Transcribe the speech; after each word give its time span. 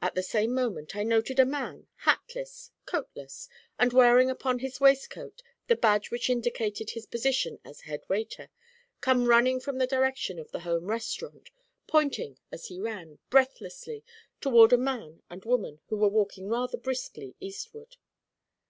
At 0.00 0.14
the 0.14 0.22
same 0.22 0.54
moment 0.54 0.94
I 0.94 1.02
noted 1.02 1.40
a 1.40 1.44
man 1.44 1.88
hatless, 2.04 2.70
coatless, 2.84 3.48
and 3.80 3.92
wearing 3.92 4.30
upon 4.30 4.60
his 4.60 4.80
waistcoat 4.80 5.42
the 5.66 5.74
badge 5.74 6.08
which 6.12 6.30
indicated 6.30 6.90
his 6.90 7.04
position 7.04 7.58
as 7.64 7.80
'head 7.80 8.04
waiter' 8.08 8.48
come 9.00 9.24
running 9.26 9.58
from 9.58 9.78
the 9.78 9.88
direction 9.88 10.38
of 10.38 10.52
the 10.52 10.60
Home 10.60 10.84
Restaurant, 10.86 11.50
pointing 11.88 12.38
as 12.52 12.66
he 12.66 12.78
ran, 12.78 13.18
breathlessly, 13.28 14.04
toward 14.40 14.72
a 14.72 14.78
man 14.78 15.24
and 15.28 15.44
woman 15.44 15.80
who 15.86 15.96
were 15.96 16.06
walking 16.08 16.48
rather 16.48 16.78
briskly 16.78 17.34
eastward. 17.40 17.96